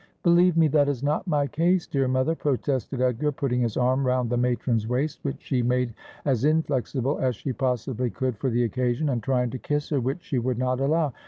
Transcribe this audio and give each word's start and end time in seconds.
'Believe 0.23 0.57
me 0.57 0.67
that 0.69 0.89
is 0.89 1.03
not 1.03 1.27
my 1.27 1.45
case, 1.45 1.85
dear 1.85 2.07
mother,' 2.07 2.33
protested 2.33 2.97
246 2.97 2.97
Asphodel. 2.97 3.07
Edgar, 3.07 3.31
putting 3.31 3.61
his 3.61 3.77
arm 3.77 4.03
round 4.07 4.31
the 4.31 4.35
matron's 4.35 4.87
waist, 4.87 5.19
which 5.21 5.37
she 5.39 5.61
made 5.61 5.93
as 6.25 6.43
inflexible 6.43 7.19
as 7.19 7.35
she 7.35 7.53
possibly 7.53 8.09
could 8.09 8.35
for 8.37 8.49
the 8.49 8.63
occasion, 8.63 9.09
and 9.09 9.21
trying 9.21 9.51
to 9.51 9.59
kiss 9.59 9.89
her, 9.89 9.99
which 9.99 10.23
she 10.23 10.39
would 10.39 10.57
not 10.57 10.79
allow. 10.79 11.13